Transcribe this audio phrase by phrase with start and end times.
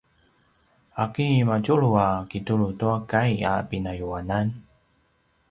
[1.03, 4.47] ’aki madjulu a kitulu tua kai a pinayuanan?